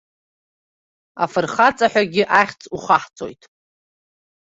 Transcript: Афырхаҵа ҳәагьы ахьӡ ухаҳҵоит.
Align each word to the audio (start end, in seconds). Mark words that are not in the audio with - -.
Афырхаҵа 1.23 1.87
ҳәагьы 1.91 2.23
ахьӡ 2.39 2.61
ухаҳҵоит. 2.75 3.41